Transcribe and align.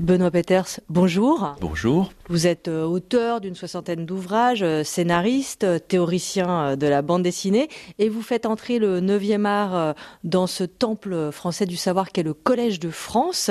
Benoît 0.00 0.30
Peters, 0.30 0.80
bonjour. 0.88 1.56
Bonjour. 1.60 2.10
Vous 2.30 2.46
êtes 2.46 2.68
euh, 2.68 2.84
auteur 2.84 3.42
d'une 3.42 3.54
soixantaine 3.54 4.06
d'ouvrages, 4.06 4.62
euh, 4.62 4.82
scénariste, 4.82 5.64
euh, 5.64 5.78
théoricien 5.78 6.74
de 6.74 6.86
la 6.86 7.02
bande 7.02 7.22
dessinée, 7.22 7.68
et 7.98 8.08
vous 8.08 8.22
faites 8.22 8.46
entrer 8.46 8.78
le 8.78 9.02
9e 9.02 9.44
art 9.44 9.94
dans 10.24 10.46
ce 10.46 10.64
temple 10.64 11.30
français 11.32 11.66
du 11.66 11.76
savoir 11.76 12.12
qu'est 12.12 12.22
le 12.22 12.32
Collège 12.32 12.80
de 12.80 12.88
France. 12.88 13.50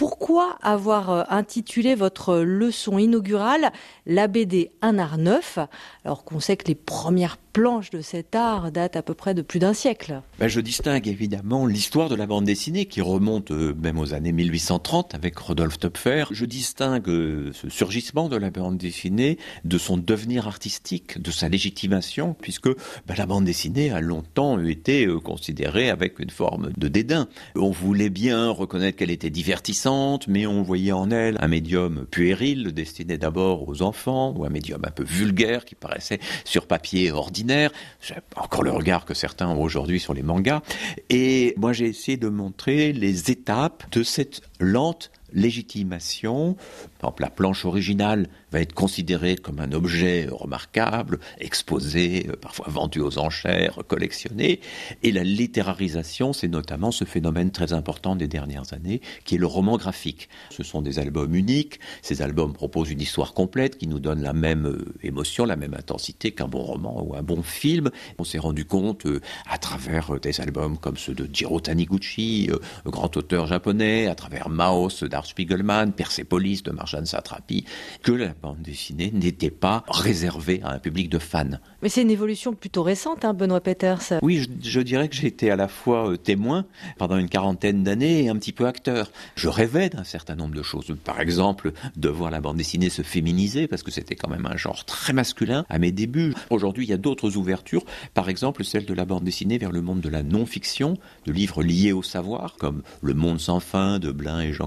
Pourquoi 0.00 0.56
avoir 0.62 1.30
intitulé 1.30 1.94
votre 1.94 2.38
leçon 2.38 2.96
inaugurale 2.96 3.70
la 4.06 4.28
BD 4.28 4.70
Un 4.80 4.98
art 4.98 5.18
neuf, 5.18 5.58
alors 6.06 6.24
qu'on 6.24 6.40
sait 6.40 6.56
que 6.56 6.68
les 6.68 6.74
premières 6.74 7.36
planches 7.52 7.90
de 7.90 8.00
cet 8.00 8.34
art 8.34 8.72
datent 8.72 8.96
à 8.96 9.02
peu 9.02 9.12
près 9.12 9.34
de 9.34 9.42
plus 9.42 9.58
d'un 9.58 9.74
siècle? 9.74 10.22
Ben, 10.38 10.48
Je 10.48 10.60
distingue 10.60 11.06
évidemment 11.06 11.66
l'histoire 11.66 12.08
de 12.08 12.14
la 12.14 12.26
bande 12.26 12.46
dessinée 12.46 12.86
qui 12.86 13.02
remonte 13.02 13.50
même 13.50 13.98
aux 13.98 14.14
années 14.14 14.32
1830 14.32 15.14
avec 15.14 15.36
Rodolphe 15.36 15.78
Töpfer. 15.78 16.24
Je 16.30 16.46
distingue 16.46 17.52
ce 17.52 17.68
surgissement 17.68 18.30
de 18.30 18.36
la 18.36 18.50
bande 18.50 18.78
dessinée 18.78 19.36
de 19.64 19.76
son 19.76 19.98
devenir 19.98 20.46
artistique, 20.46 21.20
de 21.20 21.30
sa 21.30 21.50
légitimation, 21.50 22.34
puisque 22.40 22.68
ben, 22.68 23.14
la 23.18 23.26
bande 23.26 23.44
dessinée 23.44 23.90
a 23.90 24.00
longtemps 24.00 24.58
été 24.60 25.06
considérée 25.22 25.90
avec 25.90 26.20
une 26.20 26.30
forme 26.30 26.70
de 26.74 26.88
dédain. 26.88 27.28
On 27.54 27.70
voulait 27.70 28.08
bien 28.08 28.48
reconnaître 28.48 28.96
qu'elle 28.96 29.10
était 29.10 29.28
divertissante, 29.28 29.89
mais 30.28 30.46
on 30.46 30.62
voyait 30.62 30.92
en 30.92 31.10
elle 31.10 31.36
un 31.40 31.48
médium 31.48 32.06
puéril, 32.10 32.72
destiné 32.72 33.18
d'abord 33.18 33.68
aux 33.68 33.82
enfants, 33.82 34.32
ou 34.36 34.44
un 34.44 34.48
médium 34.48 34.80
un 34.84 34.90
peu 34.90 35.04
vulgaire 35.04 35.64
qui 35.64 35.74
paraissait 35.74 36.20
sur 36.44 36.66
papier 36.66 37.10
ordinaire. 37.10 37.70
J'ai 38.00 38.14
encore 38.36 38.62
le 38.62 38.70
regard 38.70 39.04
que 39.04 39.14
certains 39.14 39.48
ont 39.48 39.60
aujourd'hui 39.60 40.00
sur 40.00 40.14
les 40.14 40.22
mangas. 40.22 40.62
Et 41.08 41.54
moi, 41.56 41.72
j'ai 41.72 41.86
essayé 41.86 42.16
de 42.16 42.28
montrer 42.28 42.92
les 42.92 43.30
étapes 43.30 43.84
de 43.92 44.02
cette 44.02 44.42
lente 44.60 45.10
légitimation. 45.32 46.54
Par 46.98 47.10
exemple, 47.10 47.22
la 47.22 47.30
planche 47.30 47.64
originale 47.64 48.28
va 48.52 48.60
être 48.60 48.74
considérée 48.74 49.36
comme 49.36 49.60
un 49.60 49.72
objet 49.72 50.28
remarquable, 50.30 51.18
exposé, 51.38 52.26
euh, 52.28 52.36
parfois 52.36 52.66
vendu 52.68 53.00
aux 53.00 53.18
enchères, 53.18 53.80
collectionné. 53.86 54.60
Et 55.02 55.12
la 55.12 55.24
littérarisation, 55.24 56.32
c'est 56.32 56.48
notamment 56.48 56.90
ce 56.90 57.04
phénomène 57.04 57.50
très 57.50 57.72
important 57.72 58.16
des 58.16 58.28
dernières 58.28 58.72
années, 58.72 59.00
qui 59.24 59.36
est 59.36 59.38
le 59.38 59.46
roman 59.46 59.76
graphique. 59.76 60.28
Ce 60.50 60.62
sont 60.62 60.82
des 60.82 60.98
albums 60.98 61.34
uniques. 61.34 61.80
Ces 62.02 62.22
albums 62.22 62.52
proposent 62.52 62.90
une 62.90 63.00
histoire 63.00 63.34
complète 63.34 63.78
qui 63.78 63.86
nous 63.86 64.00
donne 64.00 64.22
la 64.22 64.32
même 64.32 64.66
euh, 64.66 64.94
émotion, 65.02 65.44
la 65.44 65.56
même 65.56 65.74
intensité 65.74 66.32
qu'un 66.32 66.48
bon 66.48 66.62
roman 66.62 67.02
ou 67.02 67.14
un 67.14 67.22
bon 67.22 67.42
film. 67.42 67.90
On 68.18 68.24
s'est 68.24 68.38
rendu 68.38 68.64
compte 68.64 69.06
euh, 69.06 69.20
à 69.48 69.58
travers 69.58 70.18
des 70.20 70.40
albums 70.40 70.78
comme 70.78 70.96
ceux 70.96 71.14
de 71.14 71.28
Jiro 71.32 71.60
Taniguchi, 71.60 72.50
grand 72.84 73.16
auteur 73.16 73.46
japonais, 73.46 74.06
à 74.06 74.14
travers 74.14 74.48
Maos 74.48 75.04
Spiegelman, 75.26 75.92
Persepolis 75.92 76.62
de 76.62 76.70
Marjane 76.70 77.06
Satrapi, 77.06 77.64
que 78.02 78.12
la 78.12 78.34
bande 78.40 78.62
dessinée 78.62 79.10
n'était 79.12 79.50
pas 79.50 79.84
réservée 79.88 80.60
à 80.64 80.72
un 80.72 80.78
public 80.78 81.08
de 81.08 81.18
fans. 81.18 81.58
Mais 81.82 81.88
c'est 81.88 82.02
une 82.02 82.10
évolution 82.10 82.54
plutôt 82.54 82.82
récente, 82.82 83.24
hein, 83.24 83.34
Benoît 83.34 83.60
Peters. 83.60 84.20
Oui, 84.22 84.46
je, 84.62 84.80
dirais 84.80 85.08
que 85.08 85.16
j'ai 85.16 85.26
été 85.26 85.50
à 85.50 85.56
la 85.56 85.68
fois 85.68 86.10
euh, 86.10 86.16
témoin 86.16 86.66
pendant 86.98 87.16
une 87.16 87.28
quarantaine 87.28 87.82
d'années 87.82 88.24
et 88.24 88.28
un 88.28 88.36
petit 88.36 88.52
peu 88.52 88.66
acteur. 88.66 89.10
Je 89.34 89.48
rêvais 89.48 89.88
d'un 89.88 90.04
certain 90.04 90.34
nombre 90.34 90.54
de 90.54 90.62
choses. 90.62 90.94
Par 91.04 91.20
exemple, 91.20 91.72
de 91.96 92.08
voir 92.08 92.30
la 92.30 92.40
bande 92.40 92.56
dessinée 92.56 92.90
se 92.90 93.02
féminiser, 93.02 93.66
parce 93.66 93.82
que 93.82 93.90
c'était 93.90 94.16
quand 94.16 94.30
même 94.30 94.46
un 94.46 94.56
genre 94.56 94.84
très 94.84 95.12
masculin 95.12 95.64
à 95.68 95.78
mes 95.78 95.92
débuts. 95.92 96.34
Aujourd'hui, 96.50 96.86
il 96.86 96.90
y 96.90 96.94
a 96.94 96.98
d'autres 96.98 97.36
ouvertures, 97.36 97.84
par 98.14 98.28
exemple 98.28 98.64
celle 98.64 98.84
de 98.84 98.94
la 98.94 99.04
bande 99.04 99.24
dessinée 99.24 99.58
vers 99.58 99.72
le 99.72 99.82
monde 99.82 100.00
de 100.00 100.08
la 100.08 100.22
non-fiction, 100.22 100.96
de 101.26 101.32
livres 101.32 101.62
liés 101.62 101.92
au 101.92 102.02
savoir, 102.02 102.56
comme 102.58 102.82
Le 103.02 103.14
Monde 103.14 103.40
sans 103.40 103.60
fin 103.60 103.98
de 103.98 104.12
Blin 104.12 104.40
et 104.40 104.52
Jean 104.52 104.66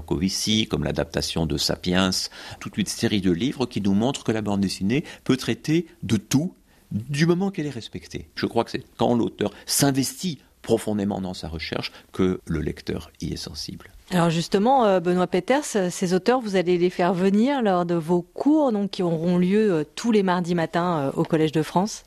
Comme 0.68 0.84
l'adaptation 0.84 1.46
de 1.46 1.56
Sapiens, 1.56 2.10
toute 2.60 2.76
une 2.76 2.86
série 2.86 3.20
de 3.20 3.30
livres 3.30 3.66
qui 3.66 3.80
nous 3.80 3.94
montrent 3.94 4.24
que 4.24 4.32
la 4.32 4.42
bande 4.42 4.60
dessinée 4.60 5.04
peut 5.24 5.36
traiter 5.36 5.86
de 6.02 6.16
tout 6.16 6.54
du 6.90 7.26
moment 7.26 7.50
qu'elle 7.50 7.66
est 7.66 7.70
respectée. 7.70 8.28
Je 8.34 8.46
crois 8.46 8.64
que 8.64 8.70
c'est 8.70 8.84
quand 8.98 9.14
l'auteur 9.14 9.50
s'investit 9.66 10.38
profondément 10.62 11.20
dans 11.20 11.34
sa 11.34 11.48
recherche 11.48 11.92
que 12.12 12.40
le 12.46 12.60
lecteur 12.60 13.10
y 13.20 13.32
est 13.32 13.36
sensible. 13.36 13.90
Alors 14.10 14.30
justement, 14.30 14.84
euh, 14.84 15.00
Benoît 15.00 15.26
Peters, 15.26 15.64
ces 15.64 16.14
auteurs, 16.14 16.40
vous 16.40 16.56
allez 16.56 16.78
les 16.78 16.90
faire 16.90 17.14
venir 17.14 17.62
lors 17.62 17.84
de 17.86 17.94
vos 17.94 18.22
cours 18.22 18.72
donc, 18.72 18.90
qui 18.90 19.02
auront 19.02 19.38
lieu 19.38 19.72
euh, 19.72 19.84
tous 19.94 20.12
les 20.12 20.22
mardis 20.22 20.54
matins 20.54 20.98
euh, 20.98 21.12
au 21.12 21.24
Collège 21.24 21.52
de 21.52 21.62
France 21.62 22.04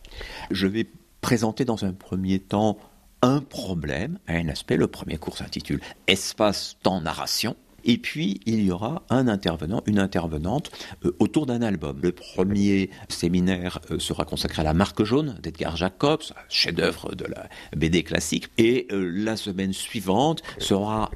Je 0.52 0.68
vais 0.68 0.88
présenter 1.22 1.66
dans 1.66 1.86
un 1.86 1.94
premier 1.94 2.40
temps 2.40 2.78
un 3.22 3.42
problème, 3.42 4.20
un 4.28 4.48
aspect. 4.48 4.78
Le 4.78 4.88
premier 4.88 5.18
cours 5.18 5.38
s'intitule 5.38 5.82
Espace, 6.08 6.78
temps, 6.84 7.02
narration. 7.02 7.56
Et 7.88 7.98
puis, 7.98 8.42
il 8.46 8.64
y 8.64 8.70
aura 8.70 9.04
un 9.10 9.30
intervenant, 9.30 9.82
une 9.88 9.98
intervenante 9.98 10.70
euh, 11.06 11.16
autour 11.20 11.46
d'un 11.46 11.62
album. 11.62 12.00
Le 12.04 12.12
premier 12.12 12.90
séminaire 13.08 13.80
euh, 13.90 13.98
sera 13.98 14.26
consacré 14.26 14.62
à 14.62 14.64
La 14.64 14.74
Marque 14.74 15.04
jaune 15.04 15.40
d'Edgar 15.42 15.78
Jacobs, 15.78 16.24
chef-d'œuvre 16.50 17.16
de 17.16 17.26
la 17.26 17.48
BD 17.76 18.04
classique. 18.04 18.50
Et 18.58 18.88
euh, 18.92 19.10
la 19.16 19.38
semaine 19.38 19.74
suivante 19.74 20.44
sera 20.60 21.10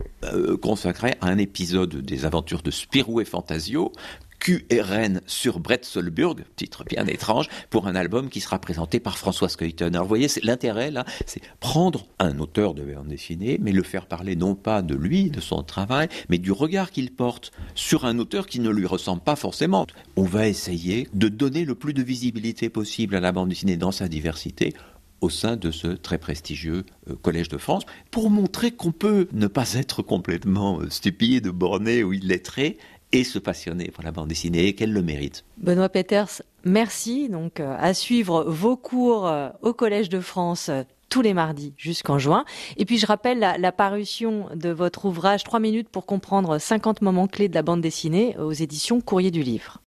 consacrée 0.62 1.16
à 1.20 1.28
un 1.28 1.38
épisode 1.38 1.98
des 1.98 2.26
aventures 2.26 2.62
de 2.62 2.72
Spirou 2.72 3.20
et 3.20 3.26
Fantasio 3.26 3.92
QRN 4.41 5.22
sur 5.28 5.59
Bretzelburg, 5.59 6.44
titre 6.56 6.84
bien 6.84 7.06
étrange, 7.06 7.47
pour 7.69 7.88
un 7.88 7.96
album 7.96 8.29
qui 8.29 8.41
sera 8.41 8.59
présenté 8.59 9.00
par 9.00 9.18
François 9.18 9.50
Skeuten. 9.50 9.94
Alors 9.94 10.06
vous 10.06 10.09
voyez, 10.09 10.28
l'intérêt 10.41 10.90
là, 10.90 11.06
c'est 11.28 11.41
prendre 11.59 12.07
un 12.18 12.40
auteur 12.40 12.74
de 12.74 12.84
bande 12.84 13.07
dessinée, 13.07 13.59
mais 13.62 13.72
le 13.72 13.84
faire 13.84 14.07
parler 14.07 14.35
non 14.35 14.56
pas 14.56 14.81
de 14.81 14.96
lui, 14.96 15.30
de 15.30 15.40
son 15.40 15.62
travail, 15.62 16.09
mais 16.28 16.40
du 16.40 16.51
regard 16.51 16.90
qu'il 16.90 17.12
porte 17.12 17.51
sur 17.75 18.06
un 18.06 18.18
auteur 18.18 18.47
qui 18.47 18.59
ne 18.59 18.72
lui 18.72 18.88
ressemble 18.88 19.22
pas 19.22 19.35
forcément. 19.35 19.85
On 20.16 20.24
va 20.24 20.47
essayer 20.47 21.07
de 21.13 21.28
donner 21.28 21.63
le 21.63 21.75
plus 21.75 21.94
de 21.94 22.01
visibilité 22.01 22.69
possible 22.69 23.16
à 23.16 23.19
la 23.19 23.31
bande 23.31 23.50
dessinée 23.50 23.78
dans 23.78 23.91
sa 23.91 24.07
diversité 24.07 24.74
au 25.22 25.30
sein 25.30 25.56
de 25.56 25.69
ce 25.69 25.88
très 25.88 26.18
prestigieux 26.18 26.84
euh, 27.09 27.16
Collège 27.16 27.47
de 27.47 27.57
France, 27.57 27.84
pour 28.09 28.31
montrer 28.31 28.72
qu'on 28.72 28.91
peut 28.91 29.28
ne 29.34 29.46
pas 29.46 29.74
être 29.74 30.01
complètement 30.01 30.81
euh, 30.81 30.90
stupide, 30.90 31.47
borné 31.50 32.03
ou 32.03 32.13
illettré, 32.13 32.80
et 33.12 33.24
se 33.24 33.40
passionner 33.40 33.92
pour 33.92 34.04
la 34.04 34.12
bande 34.12 34.28
dessinée 34.28 34.68
et 34.68 34.74
qu'elle 34.74 34.94
le 34.94 35.02
mérite. 35.02 35.44
Benoît 35.58 35.90
Peters, 35.90 36.42
merci. 36.64 37.30
Donc, 37.30 37.60
euh, 37.60 37.76
à 37.80 37.94
suivre 37.94 38.44
vos 38.44 38.78
cours 38.78 39.28
euh, 39.28 39.50
au 39.62 39.74
Collège 39.74 40.10
de 40.10 40.20
France 40.20 40.70
euh, 40.70 40.84
tous 41.10 41.22
les 41.22 41.34
mardis 41.34 41.74
jusqu'en 41.78 42.18
juin. 42.18 42.46
Et 42.78 42.86
puis 42.86 42.98
je 42.98 43.06
rappelle 43.06 43.40
la, 43.40 43.58
la, 43.58 43.72
parution 43.74 44.48
de 44.56 44.70
votre 44.70 45.06
ouvrage 45.06 45.44
3 45.44 45.60
minutes 45.60 45.90
pour 45.90 46.06
comprendre 46.06 46.58
50 46.58 47.02
moments 47.02 47.28
clés 47.28 47.50
de 47.50 47.54
la 47.54 47.64
bande 47.64 47.82
dessinée 47.82 48.38
aux 48.38 48.54
éditions 48.54 49.02
Courrier 49.02 49.30
du 49.30 49.44
Livre. 49.44 49.80